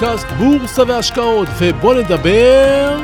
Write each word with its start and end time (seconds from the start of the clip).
פודקאסט 0.00 0.26
בורסה 0.38 0.82
והשקעות, 0.86 1.48
ובואו 1.58 1.94
נדבר 1.94 2.96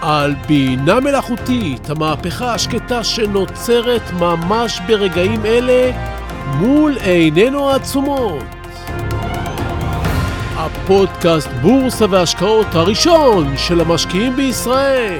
על 0.00 0.34
בינה 0.46 1.00
מלאכותית, 1.00 1.90
המהפכה 1.90 2.54
השקטה 2.54 3.04
שנוצרת 3.04 4.02
ממש 4.12 4.80
ברגעים 4.86 5.46
אלה 5.46 5.90
מול 6.46 6.96
עינינו 7.04 7.70
העצומות. 7.70 8.44
הפודקאסט 10.56 11.48
בורסה 11.62 12.06
והשקעות 12.10 12.74
הראשון 12.74 13.56
של 13.56 13.80
המשקיעים 13.80 14.36
בישראל. 14.36 15.18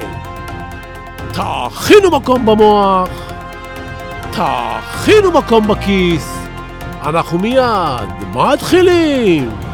תכינו 1.31 2.11
מקום 2.11 2.45
במוח, 2.45 3.09
תכינו 4.31 5.31
מקום 5.31 5.67
בכיס, 5.67 6.37
אנחנו 7.03 7.39
מיד 7.39 8.09
מתחילים! 8.33 9.66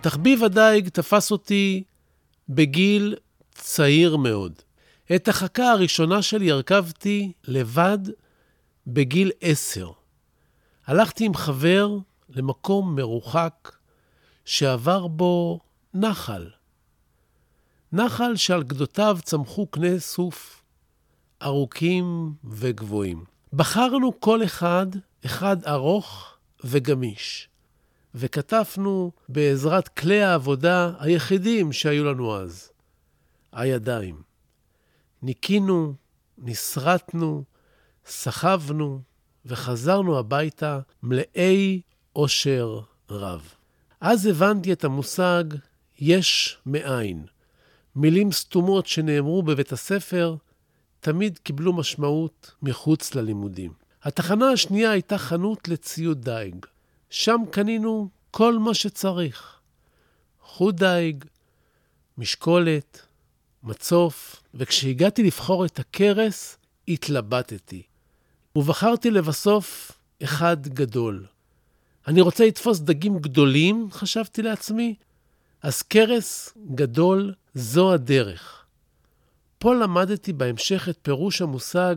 תחביב 0.00 0.44
הדייג 0.44 0.88
תפס 0.88 1.30
אותי 1.30 1.82
בגיל 2.48 3.16
צעיר 3.54 4.16
מאוד. 4.16 4.52
את 5.14 5.28
החכה 5.28 5.70
הראשונה 5.70 6.22
שלי 6.22 6.50
הרכבתי 6.50 7.32
לבד 7.44 7.98
בגיל 8.86 9.30
עשר. 9.40 9.90
הלכתי 10.86 11.24
עם 11.24 11.34
חבר 11.34 11.96
למקום 12.28 12.96
מרוחק 12.96 13.76
שעבר 14.44 15.06
בו 15.06 15.60
נחל. 15.94 16.50
נחל 17.92 18.36
שעל 18.36 18.62
גדותיו 18.62 19.18
צמחו 19.22 19.66
קנה 19.66 19.98
סוף 19.98 20.62
ארוכים 21.42 22.32
וגבוהים. 22.44 23.24
בחרנו 23.52 24.20
כל 24.20 24.44
אחד, 24.44 24.86
אחד 25.26 25.64
ארוך 25.64 26.36
וגמיש, 26.64 27.48
וכתפנו 28.14 29.12
בעזרת 29.28 29.88
כלי 29.88 30.22
העבודה 30.22 30.92
היחידים 30.98 31.72
שהיו 31.72 32.04
לנו 32.04 32.36
אז, 32.36 32.70
הידיים. 33.52 34.22
ניקינו, 35.22 35.94
נסרטנו, 36.38 37.44
סחבנו 38.06 39.00
וחזרנו 39.46 40.18
הביתה 40.18 40.80
מלאי 41.02 41.80
אושר 42.16 42.80
רב. 43.10 43.54
אז 44.00 44.26
הבנתי 44.26 44.72
את 44.72 44.84
המושג 44.84 45.44
יש 45.98 46.58
מאין. 46.66 47.26
מילים 47.96 48.32
סתומות 48.32 48.86
שנאמרו 48.86 49.42
בבית 49.42 49.72
הספר 49.72 50.36
תמיד 51.00 51.38
קיבלו 51.38 51.72
משמעות 51.72 52.54
מחוץ 52.62 53.14
ללימודים. 53.14 53.72
התחנה 54.02 54.50
השנייה 54.50 54.90
הייתה 54.90 55.18
חנות 55.18 55.68
לציוד 55.68 56.24
דייג. 56.24 56.66
שם 57.10 57.40
קנינו 57.50 58.08
כל 58.30 58.58
מה 58.58 58.74
שצריך. 58.74 59.58
חוט 60.42 60.74
דייג, 60.74 61.24
משקולת, 62.18 63.02
מצוף, 63.62 64.42
וכשהגעתי 64.54 65.22
לבחור 65.22 65.64
את 65.64 65.78
הכרס, 65.78 66.58
התלבטתי. 66.88 67.82
ובחרתי 68.56 69.10
לבסוף 69.10 69.92
אחד 70.22 70.68
גדול. 70.68 71.26
אני 72.06 72.20
רוצה 72.20 72.46
לתפוס 72.46 72.80
דגים 72.80 73.18
גדולים, 73.18 73.88
חשבתי 73.90 74.42
לעצמי, 74.42 74.94
אז 75.62 75.82
קרס 75.82 76.54
גדול 76.74 77.34
זו 77.54 77.92
הדרך. 77.92 78.64
פה 79.58 79.74
למדתי 79.74 80.32
בהמשך 80.32 80.88
את 80.88 80.98
פירוש 81.02 81.42
המושג 81.42 81.96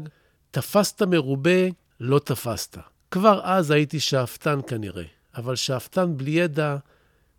תפסת 0.51 1.01
מרובה, 1.01 1.67
לא 1.99 2.19
תפסת. 2.19 2.77
כבר 3.11 3.41
אז 3.43 3.71
הייתי 3.71 3.99
שאפתן 3.99 4.59
כנראה, 4.67 5.03
אבל 5.35 5.55
שאפתן 5.55 6.17
בלי 6.17 6.31
ידע 6.31 6.77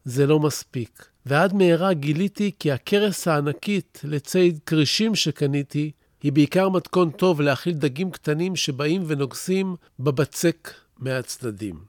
זה 0.05 0.27
לא 0.27 0.41
מספיק. 0.41 1.07
ועד 1.27 1.55
מהרה 1.55 1.93
גיליתי 1.93 2.51
כי 2.59 2.73
הכרס 2.73 3.29
הענקית 3.29 4.01
לציד 4.05 4.59
כרישים 4.67 5.15
שקניתי 5.15 5.91
היא 6.23 6.33
בעיקר 6.33 6.69
מתכון 6.69 7.11
טוב 7.11 7.41
להאכיל 7.41 7.75
דגים 7.75 8.11
קטנים 8.11 8.57
שבאים 8.57 9.03
ונוגסים 9.07 9.77
בבצק 10.01 10.75
מהצדדים. 10.99 11.85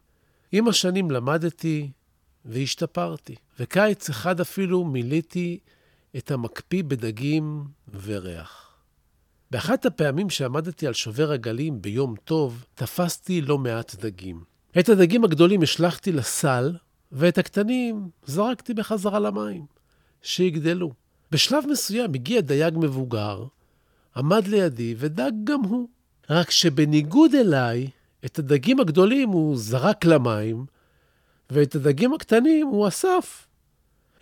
עם 0.52 0.68
השנים 0.68 1.12
למדתי 1.12 1.92
והשתפרתי, 2.46 3.36
וקיץ 3.60 4.10
אחד 4.10 4.40
אפילו 4.40 4.86
מילאתי 4.86 5.60
את 6.18 6.32
המקפיא 6.32 6.84
בדגים 6.84 7.64
וריח. 8.04 8.73
באחת 9.54 9.86
הפעמים 9.86 10.30
שעמדתי 10.30 10.88
על 10.88 10.94
שובר 10.94 11.32
הגלים 11.32 11.82
ביום 11.82 12.16
טוב, 12.24 12.66
תפסתי 12.76 13.42
לא 13.42 13.58
מעט 13.58 13.96
דגים. 13.96 14.44
את 14.80 14.90
הדגים 14.90 15.24
הגדולים 15.24 15.62
השלכתי 15.62 16.12
לסל, 16.12 16.76
ואת 17.12 17.38
הקטנים 17.38 18.10
זרקתי 18.26 18.74
בחזרה 18.74 19.20
למים, 19.20 19.66
שיגדלו. 20.22 20.92
בשלב 21.32 21.64
מסוים 21.72 22.14
הגיע 22.14 22.42
דייג 22.42 22.74
מבוגר, 22.78 23.44
עמד 24.16 24.48
לידי 24.48 24.96
ודג 24.98 25.32
גם 25.44 25.62
הוא. 25.62 25.88
רק 26.30 26.52
שבניגוד 26.52 27.36
אליי, 27.36 27.90
את 28.26 28.40
הדגים 28.40 28.80
הגדולים 28.80 29.30
הוא 29.30 29.58
זרק 29.58 30.06
למים, 30.06 30.66
ואת 31.50 31.76
הדגים 31.76 32.14
הקטנים 32.14 32.68
הוא 32.68 32.88
אסף. 32.88 33.48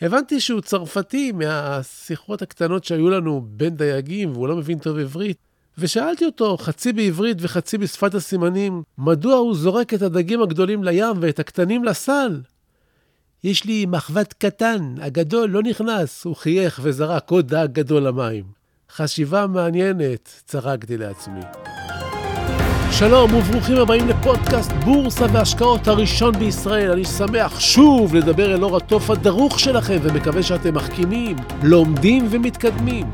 הבנתי 0.02 0.40
שהוא 0.40 0.62
צרפתי 0.62 1.32
מהשיחות 1.32 2.42
הקטנות 2.42 2.84
שהיו 2.84 3.10
לנו 3.10 3.42
בין 3.48 3.76
דייגים, 3.76 4.32
והוא 4.32 4.48
לא 4.48 4.56
מבין 4.56 4.80
טוב 4.80 4.98
עברית. 4.98 5.38
ושאלתי 5.78 6.26
אותו, 6.26 6.58
חצי 6.58 6.94
בעברית 6.94 7.38
וחצי 7.42 7.78
בשפת 7.78 8.14
הסימנים, 8.14 8.84
מדוע 8.98 9.36
הוא 9.36 9.56
זורק 9.56 9.94
את 9.94 10.02
הדגים 10.02 10.42
הגדולים 10.42 10.84
לים 10.84 11.16
ואת 11.20 11.40
הקטנים 11.40 11.84
לסל? 11.84 12.42
יש 13.44 13.66
לי 13.66 13.86
מחבת 13.86 14.34
קטן, 14.34 14.96
הגדול 15.02 15.50
לא 15.50 15.64
נכנס, 15.64 16.26
הוא 16.26 16.36
חייך 16.36 16.80
וזרק 16.84 17.32
עוד 17.32 17.48
דג 17.48 17.68
גדול 17.72 18.04
למים. 18.08 18.44
חשיבה 18.92 19.48
מעניינת, 19.48 20.30
צחקתי 20.46 20.98
לעצמי. 20.98 21.42
שלום 22.92 23.34
וברוכים 23.34 23.78
הבאים 23.78 24.08
לפודקאסט 24.08 24.72
בורסה 24.72 25.26
והשקעות 25.32 25.88
הראשון 25.88 26.40
בישראל. 26.40 26.92
אני 26.92 27.06
שמח 27.06 27.60
שוב 27.60 28.16
לדבר 28.16 28.56
אל 28.56 28.64
אור 28.64 28.78
התוף 28.78 29.10
הדרוך 29.10 29.60
שלכם 29.60 29.98
ומקווה 30.02 30.44
שאתם 30.44 30.74
מחכימים, 30.74 31.36
לומדים 31.64 32.28
ומתקדמים. 32.30 33.06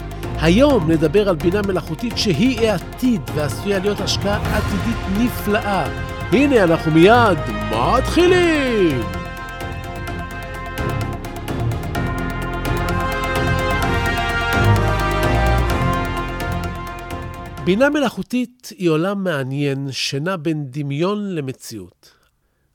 היום 0.42 0.92
נדבר 0.92 1.30
על 1.30 1.36
בינה 1.36 1.62
מלאכותית 1.62 2.18
שהיא 2.18 2.70
העתיד 2.70 3.22
ועשויה 3.36 3.80
להיות 3.80 4.00
השקעה 4.02 4.58
עתידית 4.58 4.98
נפלאה. 5.18 5.88
הנה 6.32 6.64
אנחנו 6.64 6.92
מיד 6.92 7.38
מתחילים! 7.72 9.27
בינה 17.68 17.90
מלאכותית 17.90 18.72
היא 18.78 18.90
עולם 18.90 19.24
מעניין 19.24 19.88
שנע 19.92 20.36
בין 20.36 20.66
דמיון 20.70 21.36
למציאות. 21.36 22.12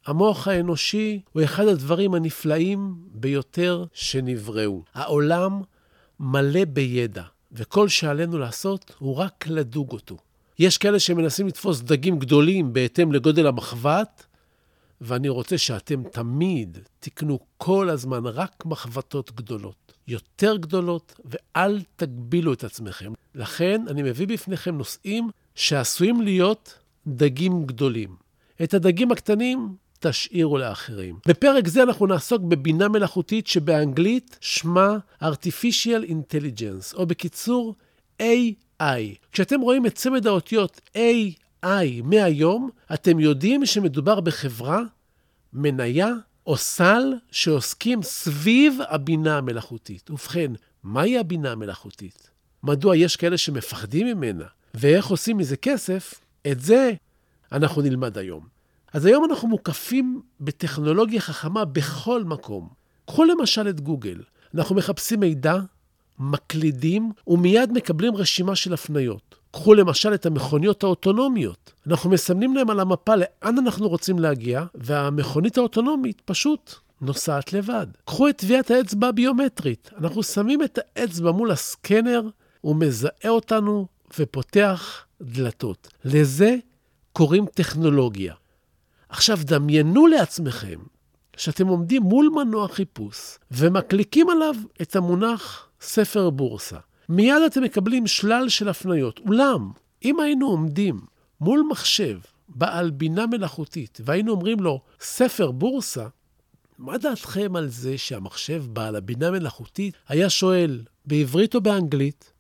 המוח 0.07 0.49
האנושי 0.49 1.21
הוא 1.33 1.45
אחד 1.45 1.67
הדברים 1.67 2.15
הנפלאים 2.15 2.95
ביותר 3.13 3.85
שנבראו. 3.93 4.83
העולם 4.95 5.61
מלא 6.21 6.65
בידע, 6.65 7.23
וכל 7.53 7.89
שעלינו 7.89 8.39
לעשות 8.39 8.95
הוא 8.99 9.17
רק 9.17 9.47
לדוג 9.47 9.93
אותו. 9.93 10.17
יש 10.59 10.79
כאלה 10.79 11.01
שמנסים 11.01 11.47
לתפוס 11.47 11.81
דגים 11.81 12.19
גדולים 12.19 12.73
בהתאם 12.73 13.13
לגודל 13.13 13.47
המחבת, 13.47 14.27
ואני 15.01 15.29
רוצה 15.29 15.59
שאתם 15.59 16.03
תמיד 16.03 16.79
תקנו 17.01 17.39
כל 17.57 17.91
הזמן 17.91 18.27
רק 18.27 18.67
מחבטות 18.67 19.33
גדולות. 19.33 19.82
יותר 20.09 20.57
גדולות, 20.57 21.21
ואל 21.25 21.81
תגבילו 21.97 22.53
את 22.53 22.65
עצמכם. 22.65 23.13
לכן 23.35 23.83
אני 23.89 24.03
מביא 24.03 24.27
בפניכם 24.27 24.79
נושאים 24.79 25.31
שעשויים 25.55 26.21
להיות 26.21 26.79
דגים 27.07 27.67
גדולים. 27.67 28.17
את 28.63 28.75
הדגים 28.75 29.13
הקטנים 29.13 29.77
תשאירו 30.01 30.59
לאחרים. 30.59 31.19
בפרק 31.27 31.69
זה 31.69 31.83
אנחנו 31.83 32.07
נעסוק 32.07 32.43
בבינה 32.43 32.89
מלאכותית 32.89 33.47
שבאנגלית 33.47 34.39
שמה 34.41 34.99
artificial 35.23 36.09
intelligence, 36.09 36.95
או 36.95 37.07
בקיצור 37.07 37.75
AI. 38.23 38.85
כשאתם 39.33 39.61
רואים 39.61 39.87
את 39.87 39.95
צמד 39.95 40.27
האותיות 40.27 40.81
AI 40.97 42.03
מהיום, 42.05 42.71
אתם 42.95 43.21
יודעים 43.21 43.67
שמדובר 43.67 44.21
בחברה, 44.21 44.83
מניה 45.53 46.09
או 46.47 46.57
סל 46.57 47.15
שעוסקים 47.31 48.03
סביב 48.03 48.79
הבינה 48.89 49.39
המלאכותית. 49.39 50.11
ובכן, 50.11 50.53
מהי 50.83 51.19
הבינה 51.19 51.53
המלאכותית? 51.53 52.31
מדוע 52.63 52.97
יש 52.97 53.17
כאלה 53.17 53.39
שמפחדים 53.39 54.07
ממנה? 54.07 54.45
ואיך 54.75 55.07
עושים 55.07 55.37
מזה 55.37 55.57
כסף? 55.57 56.15
את 56.53 56.61
זה 56.61 56.93
אנחנו 57.53 57.83
נלמד 57.83 58.19
היום. 58.19 58.47
אז 58.93 59.07
היום 59.07 59.25
אנחנו 59.25 59.49
מוקפים 59.49 60.23
בטכנולוגיה 60.41 61.21
חכמה 61.21 61.65
בכל 61.65 62.25
מקום. 62.25 62.69
קחו 63.07 63.25
למשל 63.25 63.69
את 63.69 63.81
גוגל. 63.81 64.23
אנחנו 64.55 64.75
מחפשים 64.75 65.21
מידע, 65.21 65.57
מקלידים, 66.19 67.13
ומיד 67.27 67.73
מקבלים 67.73 68.17
רשימה 68.17 68.57
של 68.57 68.75
הפניות. 68.75 69.35
קחו 69.53 69.75
למשל 69.75 70.15
את 70.15 70.27
המכוניות 70.27 70.83
האוטונומיות. 70.83 71.73
אנחנו 71.87 72.11
מסמנים 72.11 72.57
להם 72.57 72.71
על 72.71 72.81
המפה 72.81 73.17
לאן 73.17 73.59
אנחנו 73.59 73.89
רוצים 73.89 74.19
להגיע, 74.19 74.65
והמכונית 74.75 75.59
האוטונומית 75.59 76.23
פשוט 76.25 76.75
נוסעת 77.01 77.53
לבד. 77.53 77.87
קחו 78.05 78.29
את 78.29 78.37
טביעת 78.37 78.71
האצבע 78.71 79.09
הביומטרית. 79.09 79.91
אנחנו 79.99 80.23
שמים 80.23 80.63
את 80.63 80.79
האצבע 80.79 81.31
מול 81.31 81.51
הסקנר, 81.51 82.23
הוא 82.61 82.77
מזהה 82.77 83.29
אותנו 83.29 83.87
ופותח 84.19 85.07
דלתות. 85.23 85.89
לזה 86.05 86.57
קוראים 87.13 87.47
טכנולוגיה. 87.55 88.35
עכשיו, 89.09 89.39
דמיינו 89.43 90.07
לעצמכם 90.07 90.79
שאתם 91.37 91.67
עומדים 91.67 92.03
מול 92.03 92.31
מנוע 92.35 92.69
חיפוש 92.69 93.39
ומקליקים 93.51 94.31
עליו 94.31 94.55
את 94.83 94.97
המונח 94.97 95.69
ספר 95.81 96.31
בורסה. 96.31 96.79
מיד 97.13 97.43
אתם 97.47 97.63
מקבלים 97.63 98.07
שלל 98.07 98.49
של 98.49 98.69
הפניות. 98.69 99.21
אולם, 99.27 99.71
אם 100.05 100.21
היינו 100.21 100.47
עומדים 100.47 101.01
מול 101.41 101.65
מחשב 101.71 102.19
בעל 102.49 102.91
בינה 102.91 103.27
מלאכותית 103.27 104.01
והיינו 104.05 104.33
אומרים 104.33 104.61
לו, 104.61 104.81
ספר 105.01 105.51
בורסה, 105.51 106.07
מה 106.79 106.99
דעתכם 106.99 107.57
על 107.57 107.69
זה 107.69 107.99
שהמחשב 107.99 108.65
בעל 108.69 108.97
הבינה 108.97 109.31
מלאכותית 109.31 109.95
היה 110.09 110.31
שואל 110.31 110.81
בעברית 111.05 111.55
או 111.55 111.61
באנגלית, 111.61 112.33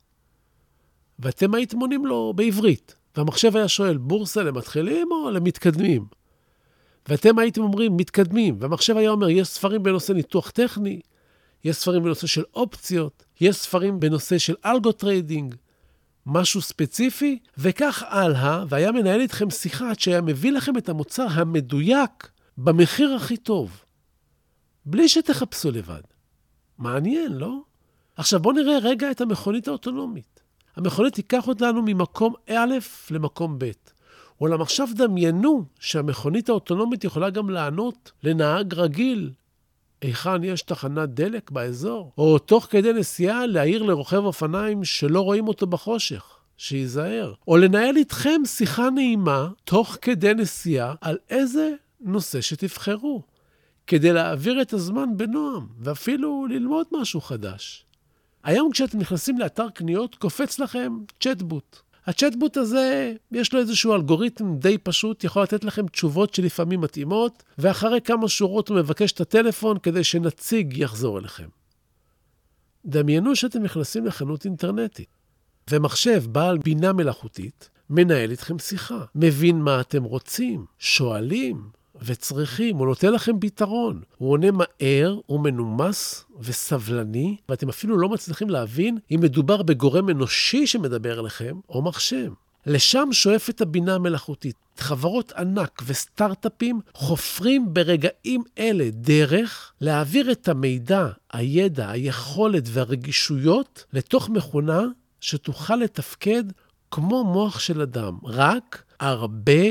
ואתם 1.18 1.54
הייתם 1.54 1.78
עונים 1.78 2.06
לו 2.06 2.32
בעברית, 2.36 2.94
והמחשב 3.16 3.56
היה 3.56 3.68
שואל, 3.68 3.96
בורסה 3.96 4.42
למתחילים 4.42 5.08
או 5.12 5.30
למתקדמים? 5.30 6.06
ואתם 7.08 7.38
הייתם 7.38 7.62
אומרים, 7.62 7.96
מתקדמים, 7.96 8.56
והמחשב 8.58 8.96
היה 8.96 9.10
אומר, 9.10 9.28
יש 9.28 9.48
ספרים 9.48 9.82
בנושא 9.82 10.12
ניתוח 10.12 10.50
טכני, 10.50 11.00
יש 11.64 11.76
ספרים 11.76 12.02
בנושא 12.02 12.26
של 12.26 12.42
אופציות, 12.54 13.24
יש 13.42 13.56
ספרים 13.56 14.00
בנושא 14.00 14.38
של 14.38 14.54
algo 14.64 14.92
trading, 14.92 15.54
משהו 16.26 16.60
ספציפי, 16.60 17.38
וכך 17.58 18.02
הלאה, 18.06 18.64
והיה 18.68 18.92
מנהל 18.92 19.20
איתכם 19.20 19.50
שיחה 19.50 19.90
עד 19.90 20.00
שהיה 20.00 20.20
מביא 20.20 20.52
לכם 20.52 20.76
את 20.76 20.88
המוצר 20.88 21.26
המדויק 21.30 22.30
במחיר 22.58 23.14
הכי 23.14 23.36
טוב, 23.36 23.84
בלי 24.86 25.08
שתחפשו 25.08 25.70
לבד. 25.70 26.00
מעניין, 26.78 27.32
לא? 27.32 27.58
עכשיו 28.16 28.40
בואו 28.40 28.54
נראה 28.54 28.78
רגע 28.78 29.10
את 29.10 29.20
המכונית 29.20 29.68
האוטונומית. 29.68 30.40
המכונית 30.76 31.14
תיקח 31.14 31.48
אותנו 31.48 31.82
ממקום 31.82 32.34
א' 32.50 32.74
למקום 33.10 33.58
ב'. 33.58 33.70
אולם 34.40 34.60
עכשיו 34.62 34.88
דמיינו 34.94 35.64
שהמכונית 35.80 36.48
האוטונומית 36.48 37.04
יכולה 37.04 37.30
גם 37.30 37.50
לענות 37.50 38.12
לנהג 38.22 38.74
רגיל 38.74 39.30
היכן 40.02 40.44
יש 40.44 40.62
תחנת 40.62 41.08
דלק 41.08 41.50
באזור, 41.50 42.12
או 42.18 42.38
תוך 42.38 42.66
כדי 42.70 42.92
נסיעה 42.92 43.46
להעיר 43.46 43.82
לרוכב 43.82 44.24
אופניים 44.24 44.84
שלא 44.84 45.20
רואים 45.20 45.48
אותו 45.48 45.66
בחושך. 45.66 46.38
שייזהר. 46.56 47.34
או 47.48 47.56
לנהל 47.56 47.96
איתכם 47.96 48.40
שיחה 48.44 48.90
נעימה 48.90 49.48
תוך 49.64 49.98
כדי 50.02 50.34
נסיעה 50.34 50.94
על 51.00 51.18
איזה 51.30 51.70
נושא 52.00 52.40
שתבחרו, 52.40 53.22
כדי 53.86 54.12
להעביר 54.12 54.62
את 54.62 54.72
הזמן 54.72 55.16
בנועם, 55.16 55.66
ואפילו 55.80 56.46
ללמוד 56.50 56.86
משהו 56.92 57.20
חדש. 57.20 57.84
היום 58.44 58.72
כשאתם 58.72 58.98
נכנסים 58.98 59.38
לאתר 59.38 59.70
קניות, 59.70 60.14
קופץ 60.14 60.58
לכם 60.58 60.92
צ'טבוט. 61.20 61.80
הצ'טבוט 62.06 62.56
הזה, 62.56 63.14
יש 63.32 63.52
לו 63.54 63.60
איזשהו 63.60 63.94
אלגוריתם 63.94 64.56
די 64.56 64.78
פשוט, 64.78 65.24
יכול 65.24 65.42
לתת 65.42 65.64
לכם 65.64 65.88
תשובות 65.88 66.34
שלפעמים 66.34 66.80
מתאימות, 66.80 67.42
ואחרי 67.58 68.00
כמה 68.00 68.28
שורות 68.28 68.68
הוא 68.68 68.76
מבקש 68.76 69.12
את 69.12 69.20
הטלפון 69.20 69.78
כדי 69.78 70.04
שנציג 70.04 70.76
יחזור 70.76 71.18
אליכם. 71.18 71.48
דמיינו 72.86 73.36
שאתם 73.36 73.62
נכנסים 73.62 74.06
לחנות 74.06 74.44
אינטרנטית, 74.44 75.08
ומחשב 75.70 76.22
בעל 76.26 76.58
בינה 76.58 76.92
מלאכותית 76.92 77.70
מנהל 77.90 78.30
איתכם 78.30 78.58
שיחה, 78.58 79.04
מבין 79.14 79.58
מה 79.60 79.80
אתם 79.80 80.04
רוצים, 80.04 80.66
שואלים, 80.78 81.68
וצריכים, 82.04 82.76
הוא 82.76 82.86
נותן 82.86 83.12
לכם 83.12 83.40
פתרון. 83.40 84.00
הוא 84.18 84.30
עונה 84.30 84.46
מהר, 84.50 85.18
הוא 85.26 85.40
מנומס 85.40 86.24
וסבלני, 86.40 87.36
ואתם 87.48 87.68
אפילו 87.68 87.98
לא 87.98 88.08
מצליחים 88.08 88.50
להבין 88.50 88.98
אם 89.10 89.20
מדובר 89.22 89.62
בגורם 89.62 90.10
אנושי 90.10 90.66
שמדבר 90.66 91.20
אליכם, 91.20 91.60
או 91.68 91.82
מחשב. 91.82 92.32
לשם 92.66 93.08
שואפת 93.12 93.60
הבינה 93.60 93.94
המלאכותית. 93.94 94.56
חברות 94.78 95.32
ענק 95.32 95.82
וסטארט-אפים 95.86 96.80
חופרים 96.94 97.74
ברגעים 97.74 98.42
אלה 98.58 98.90
דרך 98.90 99.72
להעביר 99.80 100.32
את 100.32 100.48
המידע, 100.48 101.08
הידע, 101.32 101.90
היכולת 101.90 102.62
והרגישויות 102.66 103.84
לתוך 103.92 104.28
מכונה 104.28 104.82
שתוכל 105.20 105.76
לתפקד 105.76 106.44
כמו 106.90 107.24
מוח 107.24 107.58
של 107.58 107.80
אדם, 107.80 108.18
רק 108.24 108.82
הרבה 109.00 109.62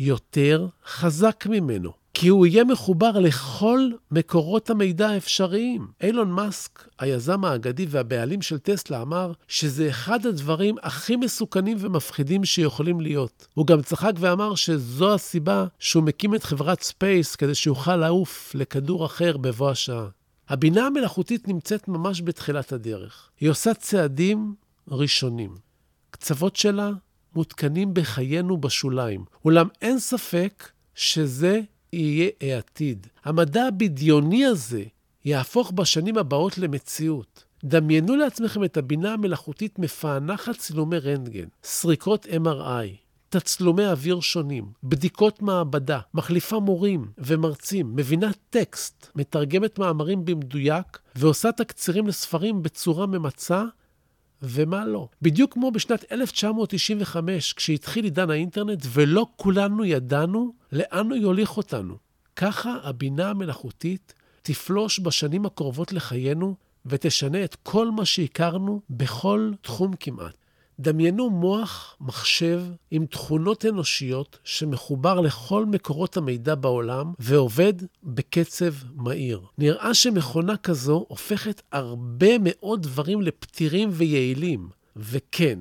יותר 0.00 0.66
חזק 0.86 1.46
ממנו, 1.46 1.92
כי 2.14 2.28
הוא 2.28 2.46
יהיה 2.46 2.64
מחובר 2.64 3.18
לכל 3.18 3.90
מקורות 4.10 4.70
המידע 4.70 5.08
האפשריים. 5.08 5.86
אילון 6.02 6.32
מאסק, 6.32 6.88
היזם 6.98 7.44
האגדי 7.44 7.86
והבעלים 7.88 8.42
של 8.42 8.58
טסלה, 8.58 9.02
אמר 9.02 9.32
שזה 9.48 9.88
אחד 9.88 10.26
הדברים 10.26 10.76
הכי 10.82 11.16
מסוכנים 11.16 11.76
ומפחידים 11.80 12.44
שיכולים 12.44 13.00
להיות. 13.00 13.46
הוא 13.54 13.66
גם 13.66 13.82
צחק 13.82 14.12
ואמר 14.18 14.54
שזו 14.54 15.14
הסיבה 15.14 15.66
שהוא 15.78 16.04
מקים 16.04 16.34
את 16.34 16.44
חברת 16.44 16.82
SpaceX 16.82 17.36
כדי 17.36 17.54
שיוכל 17.54 17.96
לעוף 17.96 18.54
לכדור 18.54 19.06
אחר 19.06 19.36
בבוא 19.36 19.70
השעה. 19.70 20.06
הבינה 20.48 20.86
המלאכותית 20.86 21.48
נמצאת 21.48 21.88
ממש 21.88 22.22
בתחילת 22.22 22.72
הדרך. 22.72 23.30
היא 23.40 23.50
עושה 23.50 23.74
צעדים 23.74 24.54
ראשונים. 24.88 25.54
קצוות 26.10 26.56
שלה 26.56 26.90
מותקנים 27.34 27.94
בחיינו 27.94 28.56
בשוליים. 28.56 29.24
אולם 29.44 29.68
אין 29.82 29.98
ספק 29.98 30.68
שזה 30.94 31.60
יהיה 31.92 32.30
העתיד. 32.40 33.06
המדע 33.24 33.64
הבדיוני 33.64 34.44
הזה 34.44 34.82
יהפוך 35.24 35.72
בשנים 35.74 36.18
הבאות 36.18 36.58
למציאות. 36.58 37.44
דמיינו 37.64 38.16
לעצמכם 38.16 38.64
את 38.64 38.76
הבינה 38.76 39.12
המלאכותית 39.12 39.78
מפענחת 39.78 40.56
צילומי 40.56 40.98
רנטגן, 40.98 41.46
סריקות 41.64 42.26
MRI, 42.26 42.88
תצלומי 43.28 43.86
אוויר 43.86 44.20
שונים, 44.20 44.64
בדיקות 44.82 45.42
מעבדה, 45.42 46.00
מחליפה 46.14 46.60
מורים 46.60 47.06
ומרצים, 47.18 47.96
מבינה 47.96 48.30
טקסט, 48.50 49.10
מתרגמת 49.14 49.78
מאמרים 49.78 50.24
במדויק 50.24 50.98
ועושה 51.16 51.52
תקצירים 51.52 52.06
לספרים 52.06 52.62
בצורה 52.62 53.06
ממצה 53.06 53.64
ומה 54.42 54.84
לא. 54.84 55.08
בדיוק 55.22 55.52
כמו 55.52 55.70
בשנת 55.70 56.12
1995, 56.12 57.52
כשהתחיל 57.52 58.04
עידן 58.04 58.30
האינטרנט, 58.30 58.86
ולא 58.92 59.26
כולנו 59.36 59.84
ידענו 59.84 60.52
לאן 60.72 61.10
הוא 61.10 61.16
יוליך 61.16 61.56
אותנו. 61.56 61.96
ככה 62.36 62.76
הבינה 62.82 63.30
המלאכותית 63.30 64.14
תפלוש 64.42 65.00
בשנים 65.00 65.46
הקרובות 65.46 65.92
לחיינו 65.92 66.54
ותשנה 66.86 67.44
את 67.44 67.56
כל 67.62 67.90
מה 67.90 68.04
שהכרנו 68.04 68.80
בכל 68.90 69.50
תחום 69.60 69.92
כמעט. 70.00 70.34
דמיינו 70.80 71.30
מוח 71.30 71.96
מחשב 72.00 72.62
עם 72.90 73.06
תכונות 73.06 73.66
אנושיות 73.66 74.38
שמחובר 74.44 75.20
לכל 75.20 75.66
מקורות 75.66 76.16
המידע 76.16 76.54
בעולם 76.54 77.12
ועובד 77.18 77.72
בקצב 78.02 78.72
מהיר. 78.94 79.40
נראה 79.58 79.94
שמכונה 79.94 80.56
כזו 80.56 81.04
הופכת 81.08 81.62
הרבה 81.72 82.38
מאוד 82.40 82.82
דברים 82.82 83.22
לפתירים 83.22 83.88
ויעילים. 83.92 84.68
וכן, 84.96 85.58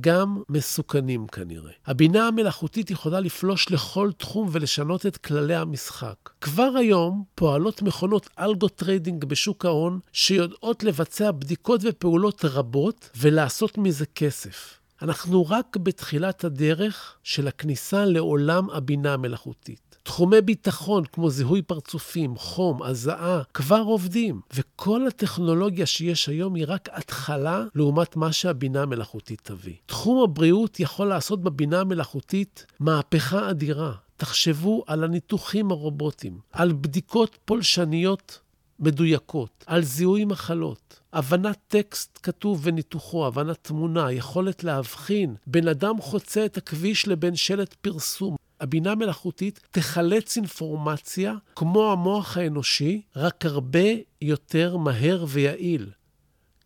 גם 0.00 0.42
מסוכנים 0.48 1.26
כנראה. 1.26 1.72
הבינה 1.86 2.28
המלאכותית 2.28 2.90
יכולה 2.90 3.20
לפלוש 3.20 3.70
לכל 3.70 4.10
תחום 4.16 4.48
ולשנות 4.52 5.06
את 5.06 5.16
כללי 5.16 5.54
המשחק. 5.54 6.16
כבר 6.40 6.70
היום 6.78 7.24
פועלות 7.34 7.82
מכונות 7.82 8.28
algo 8.38 8.68
trading 8.68 9.24
בשוק 9.24 9.64
ההון 9.64 10.00
שיודעות 10.12 10.84
לבצע 10.84 11.30
בדיקות 11.30 11.80
ופעולות 11.84 12.44
רבות 12.44 13.10
ולעשות 13.16 13.78
מזה 13.78 14.06
כסף. 14.06 14.75
אנחנו 15.02 15.46
רק 15.46 15.76
בתחילת 15.76 16.44
הדרך 16.44 17.16
של 17.22 17.48
הכניסה 17.48 18.04
לעולם 18.04 18.70
הבינה 18.70 19.14
המלאכותית. 19.14 19.98
תחומי 20.02 20.40
ביטחון 20.40 21.04
כמו 21.04 21.30
זיהוי 21.30 21.62
פרצופים, 21.62 22.36
חום, 22.36 22.82
הזעה, 22.82 23.42
כבר 23.54 23.82
עובדים. 23.86 24.40
וכל 24.54 25.06
הטכנולוגיה 25.06 25.86
שיש 25.86 26.28
היום 26.28 26.54
היא 26.54 26.64
רק 26.68 26.88
התחלה 26.92 27.64
לעומת 27.74 28.16
מה 28.16 28.32
שהבינה 28.32 28.82
המלאכותית 28.82 29.40
תביא. 29.42 29.74
תחום 29.86 30.22
הבריאות 30.22 30.80
יכול 30.80 31.06
לעשות 31.06 31.42
בבינה 31.42 31.80
המלאכותית 31.80 32.66
מהפכה 32.80 33.50
אדירה. 33.50 33.92
תחשבו 34.16 34.84
על 34.86 35.04
הניתוחים 35.04 35.70
הרובוטיים, 35.70 36.38
על 36.52 36.72
בדיקות 36.72 37.38
פולשניות 37.44 38.40
מדויקות, 38.80 39.64
על 39.66 39.82
זיהוי 39.82 40.24
מחלות, 40.24 41.00
הבנת 41.12 41.58
טקסט 41.68 42.18
כתוב 42.22 42.60
וניתוחו, 42.62 43.26
הבנת 43.26 43.58
תמונה, 43.62 44.12
יכולת 44.12 44.64
להבחין 44.64 45.34
בין 45.46 45.68
אדם 45.68 46.00
חוצה 46.00 46.44
את 46.44 46.56
הכביש 46.56 47.08
לבין 47.08 47.36
שלט 47.36 47.74
פרסום. 47.74 48.36
הבינה 48.60 48.92
המלאכותית 48.92 49.60
תחלץ 49.70 50.36
אינפורמציה 50.36 51.34
כמו 51.56 51.92
המוח 51.92 52.36
האנושי, 52.36 53.02
רק 53.16 53.46
הרבה 53.46 53.88
יותר 54.22 54.76
מהר 54.76 55.24
ויעיל. 55.28 55.90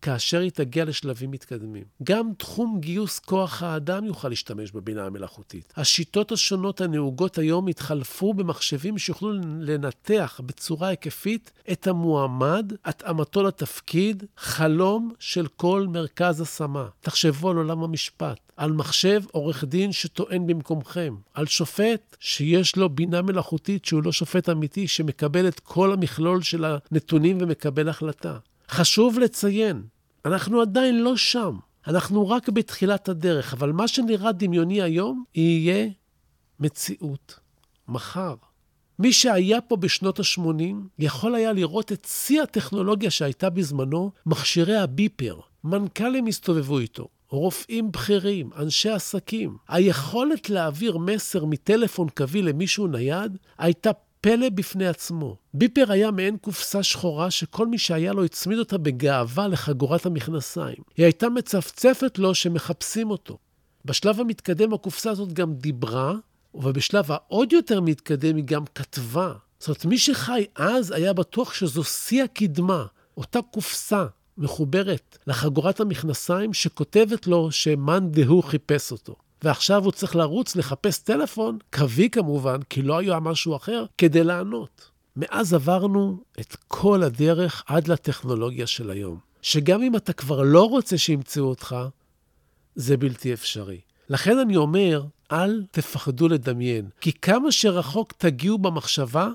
כאשר 0.01 0.39
היא 0.39 0.51
תגיע 0.51 0.85
לשלבים 0.85 1.31
מתקדמים. 1.31 1.83
גם 2.03 2.31
תחום 2.37 2.79
גיוס 2.79 3.19
כוח 3.19 3.63
האדם 3.63 4.05
יוכל 4.05 4.29
להשתמש 4.29 4.71
בבינה 4.71 5.05
המלאכותית. 5.05 5.73
השיטות 5.77 6.31
השונות 6.31 6.81
הנהוגות 6.81 7.37
היום 7.37 7.67
התחלפו 7.67 8.33
במחשבים 8.33 8.97
שיוכלו 8.97 9.33
לנתח 9.59 10.41
בצורה 10.45 10.87
היקפית 10.87 11.51
את 11.71 11.87
המועמד, 11.87 12.73
התאמתו 12.85 13.43
לתפקיד, 13.43 14.23
חלום 14.37 15.11
של 15.19 15.47
כל 15.47 15.85
מרכז 15.89 16.41
השמה. 16.41 16.87
תחשבו 16.99 17.49
על 17.49 17.57
עולם 17.57 17.83
המשפט, 17.83 18.51
על 18.57 18.71
מחשב 18.71 19.21
עורך 19.31 19.63
דין 19.63 19.91
שטוען 19.91 20.47
במקומכם, 20.47 21.15
על 21.33 21.45
שופט 21.45 22.17
שיש 22.19 22.75
לו 22.75 22.89
בינה 22.89 23.21
מלאכותית 23.21 23.85
שהוא 23.85 24.03
לא 24.03 24.11
שופט 24.11 24.49
אמיתי, 24.49 24.87
שמקבל 24.87 25.47
את 25.47 25.59
כל 25.59 25.93
המכלול 25.93 26.41
של 26.41 26.65
הנתונים 26.65 27.37
ומקבל 27.41 27.89
החלטה. 27.89 28.37
חשוב 28.71 29.19
לציין, 29.19 29.83
אנחנו 30.25 30.61
עדיין 30.61 31.03
לא 31.03 31.17
שם. 31.17 31.57
אנחנו 31.87 32.29
רק 32.29 32.49
בתחילת 32.49 33.09
הדרך, 33.09 33.53
אבל 33.53 33.71
מה 33.71 33.87
שנראה 33.87 34.31
דמיוני 34.31 34.81
היום, 34.81 35.23
יהיה 35.35 35.89
מציאות 36.59 37.39
מחר. 37.87 38.35
מי 38.99 39.13
שהיה 39.13 39.61
פה 39.61 39.75
בשנות 39.75 40.19
ה-80 40.19 40.75
יכול 40.99 41.35
היה 41.35 41.53
לראות 41.53 41.91
את 41.91 42.07
שיא 42.09 42.41
הטכנולוגיה 42.41 43.11
שהייתה 43.11 43.49
בזמנו, 43.49 44.11
מכשירי 44.25 44.77
הביפר. 44.77 45.39
מנכ"לים 45.63 46.27
הסתובבו 46.27 46.79
איתו, 46.79 47.07
רופאים 47.29 47.91
בכירים, 47.91 48.49
אנשי 48.55 48.89
עסקים. 48.89 49.57
היכולת 49.67 50.49
להעביר 50.49 50.97
מסר 50.97 51.45
מטלפון 51.45 52.09
קווי 52.09 52.41
למישהו 52.41 52.87
נייד 52.87 53.37
הייתה 53.57 53.91
פלא 54.21 54.49
בפני 54.49 54.87
עצמו. 54.87 55.35
ביפר 55.53 55.91
היה 55.91 56.11
מעין 56.11 56.37
קופסה 56.37 56.83
שחורה 56.83 57.31
שכל 57.31 57.67
מי 57.67 57.77
שהיה 57.77 58.13
לו 58.13 58.25
הצמיד 58.25 58.59
אותה 58.59 58.77
בגאווה 58.77 59.47
לחגורת 59.47 60.05
המכנסיים. 60.05 60.83
היא 60.97 61.05
הייתה 61.05 61.29
מצפצפת 61.29 62.19
לו 62.19 62.35
שמחפשים 62.35 63.09
אותו. 63.09 63.37
בשלב 63.85 64.19
המתקדם 64.19 64.73
הקופסה 64.73 65.11
הזאת 65.11 65.33
גם 65.33 65.53
דיברה, 65.53 66.15
ובשלב 66.53 67.11
העוד 67.11 67.53
יותר 67.53 67.81
מתקדם 67.81 68.35
היא 68.35 68.43
גם 68.43 68.63
כתבה. 68.75 69.33
זאת 69.59 69.67
אומרת, 69.67 69.85
מי 69.85 69.97
שחי 69.97 70.45
אז 70.55 70.91
היה 70.91 71.13
בטוח 71.13 71.53
שזו 71.53 71.83
שיא 71.83 72.23
הקדמה, 72.23 72.85
אותה 73.17 73.39
קופסה 73.51 74.05
מחוברת 74.37 75.17
לחגורת 75.27 75.79
המכנסיים 75.79 76.53
שכותבת 76.53 77.27
לו 77.27 77.51
שמאן 77.51 78.11
דהוא 78.11 78.43
חיפש 78.43 78.91
אותו. 78.91 79.15
ועכשיו 79.43 79.83
הוא 79.83 79.91
צריך 79.91 80.15
לרוץ 80.15 80.55
לחפש 80.55 80.97
טלפון, 80.97 81.57
קווי 81.73 82.09
כמובן, 82.09 82.61
כי 82.69 82.81
לא 82.81 82.97
היה 82.97 83.19
משהו 83.19 83.55
אחר, 83.55 83.85
כדי 83.97 84.23
לענות. 84.23 84.91
מאז 85.15 85.53
עברנו 85.53 86.23
את 86.39 86.55
כל 86.67 87.03
הדרך 87.03 87.63
עד 87.67 87.87
לטכנולוגיה 87.87 88.67
של 88.67 88.89
היום, 88.89 89.19
שגם 89.41 89.83
אם 89.83 89.95
אתה 89.95 90.13
כבר 90.13 90.41
לא 90.41 90.63
רוצה 90.63 90.97
שימצאו 90.97 91.43
אותך, 91.43 91.75
זה 92.75 92.97
בלתי 92.97 93.33
אפשרי. 93.33 93.81
לכן 94.09 94.37
אני 94.37 94.55
אומר, 94.55 95.03
אל 95.31 95.63
תפחדו 95.71 96.27
לדמיין, 96.27 96.89
כי 97.01 97.13
כמה 97.13 97.51
שרחוק 97.51 98.13
תגיעו 98.17 98.57
במחשבה, 98.57 99.29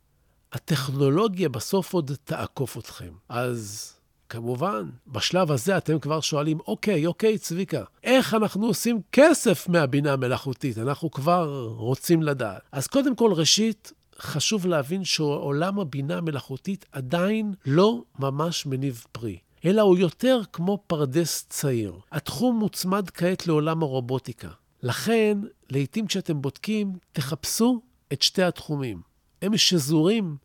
הטכנולוגיה 0.52 1.48
בסוף 1.48 1.94
עוד 1.94 2.10
תעקוף 2.24 2.78
אתכם. 2.78 3.12
אז 3.28 3.92
כמובן, 4.28 4.88
בשלב 5.06 5.52
הזה 5.52 5.76
אתם 5.76 5.98
כבר 5.98 6.20
שואלים, 6.20 6.58
אוקיי, 6.66 7.06
אוקיי, 7.06 7.38
צביקה, 7.38 7.82
איך 8.04 8.34
אנחנו 8.34 8.66
עושים 8.66 9.00
כסף 9.12 9.68
מהבינה 9.68 10.12
המלאכותית? 10.12 10.78
אנחנו 10.78 11.10
כבר 11.10 11.68
רוצים 11.76 12.22
לדעת. 12.22 12.62
אז 12.72 12.86
קודם 12.86 13.16
כל, 13.16 13.32
ראשית, 13.32 13.92
חשוב 14.18 14.66
להבין 14.66 15.04
שעולם 15.04 15.78
הבינה 15.78 16.18
המלאכותית 16.18 16.86
עדיין 16.92 17.54
לא 17.66 18.02
ממש 18.18 18.66
מניב 18.66 19.04
פרי. 19.12 19.38
אלא 19.64 19.82
הוא 19.82 19.98
יותר 19.98 20.40
כמו 20.52 20.78
פרדס 20.86 21.46
צעיר. 21.48 21.92
התחום 22.12 22.58
מוצמד 22.58 23.10
כעת 23.10 23.46
לעולם 23.46 23.82
הרובוטיקה. 23.82 24.48
לכן, 24.82 25.38
לעתים 25.70 26.06
כשאתם 26.06 26.42
בודקים, 26.42 26.92
תחפשו 27.12 27.80
את 28.12 28.22
שתי 28.22 28.42
התחומים. 28.42 29.00
הם 29.42 29.56
שזורים 29.56 30.36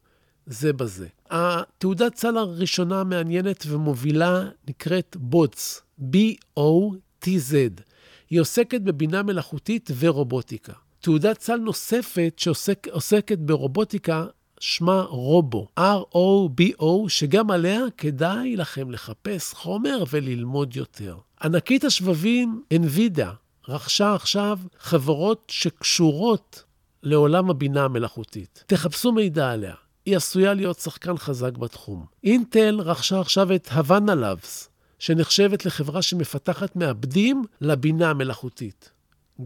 זה 0.45 0.73
בזה. 0.73 1.07
התעודת 1.29 2.15
סל 2.15 2.37
הראשונה 2.37 3.01
המעניינת 3.01 3.65
ומובילה 3.67 4.43
נקראת 4.67 5.17
בוטס, 5.19 5.81
B-O-T-Z. 5.99 7.81
היא 8.29 8.41
עוסקת 8.41 8.81
בבינה 8.81 9.23
מלאכותית 9.23 9.89
ורובוטיקה. 9.99 10.73
תעודת 10.99 11.41
סל 11.41 11.57
נוספת 11.57 12.33
שעוסקת 12.37 13.37
ברובוטיקה 13.37 14.25
שמה 14.59 15.01
רובו, 15.01 15.67
R-O-B-O, 15.79 16.85
שגם 17.07 17.51
עליה 17.51 17.81
כדאי 17.97 18.55
לכם 18.55 18.91
לחפש 18.91 19.53
חומר 19.53 20.03
וללמוד 20.11 20.75
יותר. 20.75 21.17
ענקית 21.43 21.83
השבבים 21.83 22.63
NVIDIA 22.73 23.27
רכשה 23.67 24.13
עכשיו 24.15 24.59
חברות 24.79 25.43
שקשורות 25.47 26.63
לעולם 27.03 27.49
הבינה 27.49 27.83
המלאכותית. 27.83 28.63
תחפשו 28.67 29.11
מידע 29.11 29.51
עליה. 29.51 29.73
היא 30.05 30.17
עשויה 30.17 30.53
להיות 30.53 30.79
שחקן 30.79 31.17
חזק 31.17 31.57
בתחום. 31.57 32.05
אינטל 32.23 32.81
רכשה 32.81 33.19
עכשיו 33.19 33.55
את 33.55 33.67
הוואנה 33.67 34.15
לאבס, 34.15 34.69
שנחשבת 34.99 35.65
לחברה 35.65 36.01
שמפתחת 36.01 36.75
מעבדים 36.75 37.43
לבינה 37.61 38.09
המלאכותית. 38.09 38.91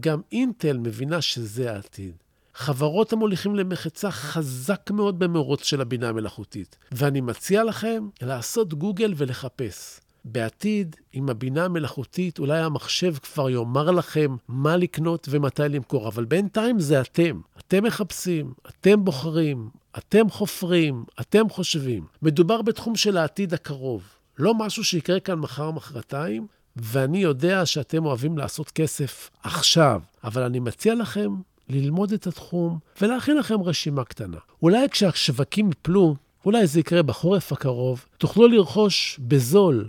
גם 0.00 0.20
אינטל 0.32 0.78
מבינה 0.78 1.22
שזה 1.22 1.72
העתיד. 1.72 2.14
חברות 2.54 3.12
המוליכים 3.12 3.56
למחצה 3.56 4.10
חזק 4.10 4.90
מאוד 4.90 5.18
במרוץ 5.18 5.64
של 5.64 5.80
הבינה 5.80 6.08
המלאכותית, 6.08 6.78
ואני 6.92 7.20
מציע 7.20 7.64
לכם 7.64 8.08
לעשות 8.22 8.74
גוגל 8.74 9.14
ולחפש. 9.16 10.00
בעתיד, 10.26 10.96
עם 11.12 11.28
הבינה 11.28 11.64
המלאכותית, 11.64 12.38
אולי 12.38 12.58
המחשב 12.58 13.14
כבר 13.14 13.50
יאמר 13.50 13.90
לכם 13.90 14.36
מה 14.48 14.76
לקנות 14.76 15.26
ומתי 15.30 15.62
למכור, 15.68 16.08
אבל 16.08 16.24
בינתיים 16.24 16.80
זה 16.80 17.00
אתם. 17.00 17.40
אתם 17.58 17.84
מחפשים, 17.84 18.52
אתם 18.68 19.04
בוחרים, 19.04 19.70
אתם 19.98 20.30
חופרים, 20.30 21.04
אתם 21.20 21.48
חושבים. 21.48 22.04
מדובר 22.22 22.62
בתחום 22.62 22.96
של 22.96 23.16
העתיד 23.16 23.54
הקרוב, 23.54 24.02
לא 24.38 24.54
משהו 24.54 24.84
שיקרה 24.84 25.20
כאן 25.20 25.34
מחר-מחרתיים, 25.34 26.46
ואני 26.76 27.18
יודע 27.18 27.66
שאתם 27.66 28.06
אוהבים 28.06 28.38
לעשות 28.38 28.70
כסף 28.70 29.30
עכשיו, 29.42 30.00
אבל 30.24 30.42
אני 30.42 30.60
מציע 30.60 30.94
לכם 30.94 31.30
ללמוד 31.68 32.12
את 32.12 32.26
התחום 32.26 32.78
ולהכין 33.00 33.36
לכם 33.36 33.62
רשימה 33.62 34.04
קטנה. 34.04 34.38
אולי 34.62 34.88
כשהשווקים 34.88 35.70
יפלו, 35.70 36.16
אולי 36.44 36.66
זה 36.66 36.80
יקרה 36.80 37.02
בחורף 37.02 37.52
הקרוב, 37.52 38.04
תוכלו 38.18 38.48
לרכוש 38.48 39.20
בזול 39.22 39.88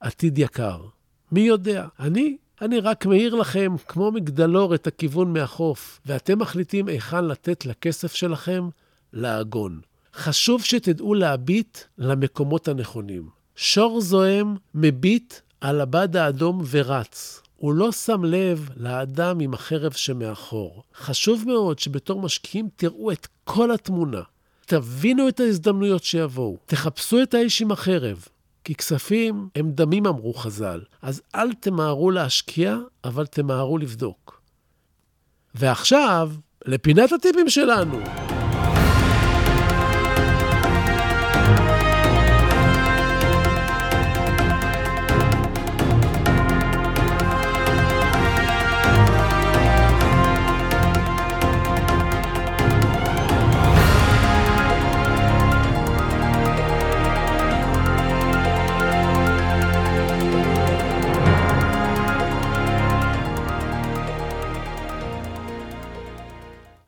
עתיד 0.00 0.38
יקר. 0.38 0.80
מי 1.32 1.40
יודע? 1.40 1.86
אני 2.00 2.36
אני 2.62 2.80
רק 2.80 3.06
מעיר 3.06 3.34
לכם, 3.34 3.74
כמו 3.88 4.12
מגדלור, 4.12 4.74
את 4.74 4.86
הכיוון 4.86 5.32
מהחוף, 5.32 6.00
ואתם 6.06 6.38
מחליטים 6.38 6.88
היכן 6.88 7.24
לתת 7.24 7.66
לכסף 7.66 8.14
שלכם 8.14 8.68
לאגון. 9.12 9.80
חשוב 10.14 10.64
שתדעו 10.64 11.14
להביט 11.14 11.78
למקומות 11.98 12.68
הנכונים. 12.68 13.28
שור 13.56 14.00
זועם 14.00 14.56
מביט 14.74 15.34
על 15.60 15.80
הבד 15.80 16.16
האדום 16.16 16.62
ורץ. 16.70 17.42
הוא 17.56 17.74
לא 17.74 17.92
שם 17.92 18.24
לב 18.24 18.68
לאדם 18.76 19.40
עם 19.40 19.54
החרב 19.54 19.92
שמאחור. 19.92 20.82
חשוב 20.94 21.44
מאוד 21.46 21.78
שבתור 21.78 22.22
משקיעים 22.22 22.68
תראו 22.76 23.12
את 23.12 23.26
כל 23.44 23.70
התמונה. 23.70 24.22
תבינו 24.66 25.28
את 25.28 25.40
ההזדמנויות 25.40 26.04
שיבואו. 26.04 26.56
תחפשו 26.66 27.22
את 27.22 27.34
האיש 27.34 27.62
עם 27.62 27.72
החרב. 27.72 28.24
כי 28.64 28.74
כספים 28.74 29.48
הם 29.56 29.70
דמים, 29.70 30.06
אמרו 30.06 30.34
חז"ל. 30.34 30.80
אז 31.02 31.22
אל 31.34 31.52
תמהרו 31.52 32.10
להשקיע, 32.10 32.76
אבל 33.04 33.26
תמהרו 33.26 33.78
לבדוק. 33.78 34.42
ועכשיו, 35.54 36.32
לפינת 36.66 37.12
הטיפים 37.12 37.48
שלנו. 37.48 38.00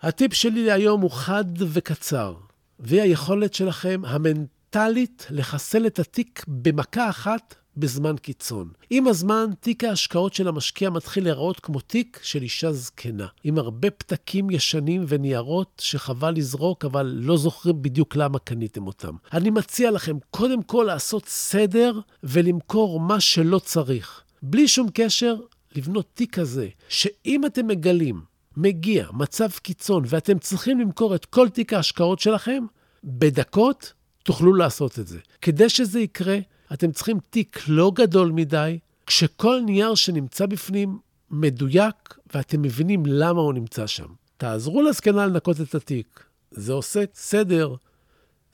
הטיפ 0.03 0.35
שלי 0.35 0.67
להיום 0.67 1.01
הוא 1.01 1.11
חד 1.11 1.45
וקצר, 1.59 2.35
והיא 2.81 3.03
היכולת 3.03 3.55
שלכם, 3.55 4.03
המנטלית, 4.07 5.27
לחסל 5.31 5.87
את 5.87 5.99
התיק 5.99 6.45
במכה 6.49 7.11
אחת 7.11 7.55
בזמן 7.77 8.17
קיצון. 8.17 8.69
עם 8.91 9.09
הזמן, 9.09 9.47
תיק 9.61 9.85
ההשקעות 9.85 10.35
של 10.35 10.49
המשקיע 10.49 10.91
מתחיל 10.91 11.25
להיראות 11.25 11.61
כמו 11.61 11.81
תיק 11.81 12.21
של 12.23 12.43
אישה 12.43 12.73
זקנה, 12.73 13.27
עם 13.45 13.59
הרבה 13.59 13.91
פתקים 13.91 14.51
ישנים 14.51 15.05
וניירות 15.09 15.83
שחבל 15.85 16.35
לזרוק, 16.37 16.85
אבל 16.85 17.13
לא 17.15 17.37
זוכרים 17.37 17.83
בדיוק 17.83 18.17
למה 18.17 18.39
קניתם 18.39 18.87
אותם. 18.87 19.15
אני 19.33 19.51
מציע 19.51 19.91
לכם 19.91 20.17
קודם 20.31 20.63
כל 20.63 20.85
לעשות 20.87 21.25
סדר 21.27 22.01
ולמכור 22.23 23.01
מה 23.01 23.21
שלא 23.21 23.59
צריך. 23.59 24.23
בלי 24.43 24.69
שום 24.69 24.89
קשר, 24.95 25.37
לבנות 25.77 26.07
תיק 26.15 26.35
כזה, 26.35 26.69
שאם 26.89 27.47
אתם 27.47 27.67
מגלים, 27.67 28.32
מגיע 28.57 29.07
מצב 29.13 29.49
קיצון 29.49 30.05
ואתם 30.07 30.39
צריכים 30.39 30.81
למכור 30.81 31.15
את 31.15 31.25
כל 31.25 31.49
תיק 31.49 31.73
ההשקעות 31.73 32.19
שלכם, 32.19 32.65
בדקות 33.05 33.93
תוכלו 34.23 34.55
לעשות 34.55 34.99
את 34.99 35.07
זה. 35.07 35.19
כדי 35.43 35.69
שזה 35.69 36.01
יקרה, 36.01 36.39
אתם 36.73 36.93
צריכים 36.93 37.19
תיק 37.31 37.63
לא 37.69 37.93
גדול 37.95 38.33
מדי, 38.33 38.79
כשכל 39.07 39.61
נייר 39.67 39.95
שנמצא 39.95 40.47
בפנים 40.47 40.99
מדויק, 41.31 42.19
ואתם 42.35 42.63
מבינים 42.63 43.07
למה 43.07 43.41
הוא 43.41 43.53
נמצא 43.53 43.87
שם. 43.87 44.07
תעזרו 44.37 44.83
לזקנה 44.83 45.27
לנקות 45.27 45.61
את 45.61 45.75
התיק. 45.75 46.25
זה 46.51 46.73
עושה 46.73 47.05
סדר 47.15 47.75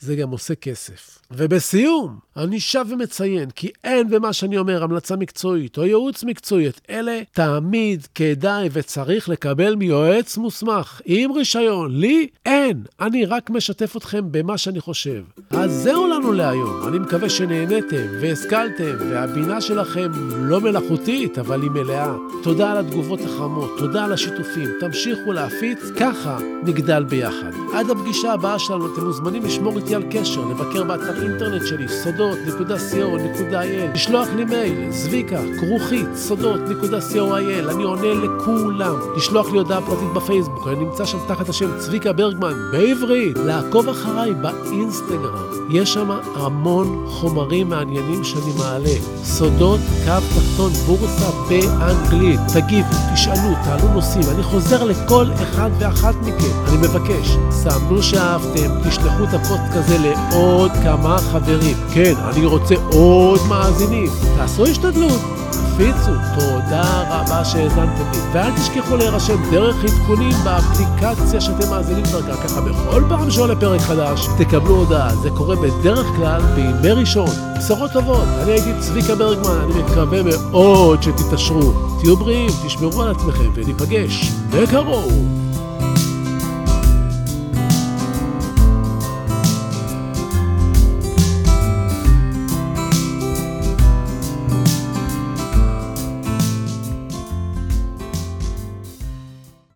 זה 0.00 0.16
גם 0.16 0.30
עושה 0.30 0.54
כסף. 0.54 1.18
ובסיום, 1.30 2.18
אני 2.36 2.60
שב 2.60 2.84
ומציין 2.88 3.50
כי 3.50 3.70
אין 3.84 4.10
במה 4.10 4.32
שאני 4.32 4.58
אומר 4.58 4.82
המלצה 4.82 5.16
מקצועית 5.16 5.78
או 5.78 5.84
ייעוץ 5.84 6.24
מקצועי. 6.24 6.68
את 6.68 6.80
אלה 6.90 7.20
תמיד 7.32 8.06
כדאי 8.14 8.68
וצריך 8.72 9.28
לקבל 9.28 9.74
מיועץ 9.74 10.36
מוסמך 10.36 11.00
עם 11.04 11.32
רישיון. 11.32 12.00
לי 12.00 12.26
אין. 12.46 12.82
אני 13.00 13.24
רק 13.24 13.50
משתף 13.50 13.96
אתכם 13.96 14.32
במה 14.32 14.58
שאני 14.58 14.80
חושב. 14.80 15.22
אז 15.50 15.72
זהו 15.72 16.06
לנו 16.06 16.32
להיום. 16.32 16.88
אני 16.88 16.98
מקווה 16.98 17.28
שנהניתם 17.28 18.06
והשכלתם, 18.20 18.96
והבינה 19.10 19.60
שלכם 19.60 20.10
לא 20.36 20.60
מלאכותית, 20.60 21.38
אבל 21.38 21.62
היא 21.62 21.70
מלאה. 21.70 22.14
תודה 22.42 22.70
על 22.70 22.76
התגובות 22.78 23.20
החמות, 23.20 23.70
תודה 23.78 24.04
על 24.04 24.12
השיתופים. 24.12 24.68
תמשיכו 24.80 25.32
להפיץ, 25.32 25.78
ככה 26.00 26.38
נגדל 26.64 27.04
ביחד. 27.04 27.50
עד 27.74 27.90
הפגישה 27.90 28.32
הבאה 28.32 28.58
שלנו 28.58 28.94
אתם 28.94 29.04
מוזמנים 29.04 29.44
לשמור 29.44 29.78
איתי 29.88 29.96
על 29.96 30.02
קשר, 30.10 30.44
לבקר 30.44 30.84
באתר 30.84 31.22
אינטרנט 31.22 31.66
שלי, 31.66 31.88
סודות.co.il, 31.88 33.94
לשלוח 33.94 34.28
לי 34.36 34.44
מייל, 34.44 34.90
זביקה, 34.90 35.40
כרוכית, 35.60 36.06
סודות.co.il, 36.16 37.70
אני 37.70 37.82
עונה 37.82 38.14
לכולם. 38.14 38.94
לשלוח 39.16 39.52
לי 39.52 39.58
הודעה 39.58 39.80
פרטית 39.80 40.12
בפייסבוק, 40.14 40.68
אני 40.68 40.84
נמצא 40.84 41.04
שם 41.04 41.18
תחת 41.28 41.48
השם 41.48 41.78
צביקה 41.78 42.12
ברגמן, 42.12 42.54
בעברית. 42.72 43.38
לעקוב 43.38 43.88
אחריי 43.88 44.34
באינסטגרם, 44.34 45.70
יש 45.70 45.94
שם 45.94 46.10
המון 46.34 47.04
חומרים 47.08 47.68
מעניינים 47.68 48.24
שאני 48.24 48.52
מעלה. 48.58 48.96
סודות, 49.24 49.80
קו 50.04 50.12
תחתון, 50.34 50.72
בורסה 50.72 51.30
באנגלית. 51.48 52.40
תגיבו, 52.54 52.96
תשאלו, 53.14 53.54
תעלו 53.64 53.92
נושאים, 53.94 54.24
אני 54.34 54.42
חוזר 54.42 54.84
לכל 54.84 55.24
אחד 55.42 55.70
ואחת 55.78 56.14
מכם. 56.14 56.64
אני 56.68 56.76
מבקש, 56.76 57.36
סמנו 57.50 58.02
שאהבתם, 58.02 58.88
תשלחו 58.88 59.24
את 59.24 59.34
הפוסט 59.34 59.62
כזה 59.78 59.98
לעוד 59.98 60.70
כמה 60.82 61.18
חברים. 61.18 61.76
כן, 61.94 62.14
אני 62.16 62.44
רוצה 62.46 62.74
עוד 62.92 63.40
מאזינים. 63.48 64.10
תעשו 64.36 64.66
השתדלות, 64.66 65.20
תפיצו. 65.50 66.12
תודה 66.38 67.02
רבה 67.10 67.44
שהאזנתם 67.44 68.10
לי. 68.12 68.18
ואל 68.32 68.50
תשכחו 68.56 68.96
להירשם 68.96 69.50
דרך 69.50 69.76
עדכונים 69.84 70.32
באפליקציה 70.44 71.40
שאתם 71.40 71.70
מאזינים 71.70 72.04
דרכה. 72.04 72.42
ככה 72.42 72.60
בכל 72.60 73.02
פעם 73.08 73.30
שעולה 73.30 73.56
פרק 73.56 73.80
חדש, 73.80 74.26
תקבלו 74.38 74.76
הודעה. 74.76 75.16
זה 75.16 75.30
קורה 75.30 75.56
בדרך 75.56 76.06
כלל 76.16 76.40
בימי 76.54 77.00
ראשון. 77.00 77.30
בשורות 77.58 77.92
טובות. 77.92 78.28
אני 78.42 78.50
הייתי 78.52 78.70
צביקה 78.80 79.14
ברגמן, 79.14 79.58
אני 79.64 79.82
מקווה 79.82 80.22
מאוד 80.22 81.02
שתתעשרו. 81.02 81.72
תהיו 82.00 82.16
בריאים, 82.16 82.50
תשמרו 82.66 83.02
על 83.02 83.10
עצמכם 83.10 83.50
וניפגש 83.54 84.32
בקרוב. 84.50 85.47